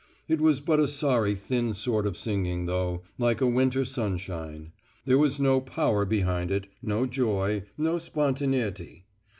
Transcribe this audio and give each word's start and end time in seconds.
It 0.27 0.41
was 0.41 0.61
but 0.61 0.79
a 0.79 0.87
sorry 0.87 1.35
thin 1.35 1.75
sort 1.75 2.07
of 2.07 2.17
singing 2.17 2.65
though, 2.65 3.03
like 3.19 3.39
a 3.39 3.45
winter 3.45 3.85
sunshine; 3.85 4.71
there 5.05 5.19
was 5.19 5.39
no 5.39 5.61
power 5.61 6.05
behind 6.05 6.49
it, 6.49 6.65
no 6.81 7.05
joy, 7.05 7.65
no 7.77 7.99
spontaneity. 7.99 9.05